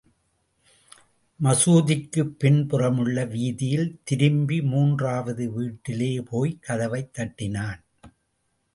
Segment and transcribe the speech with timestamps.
[1.39, 7.81] மசூதிக்குப் பின்புறமுள்ள வீதியில் திரும்பி மூன்றாவது வீட்டிலேபோய்க் கதவைத் தட்டினான்.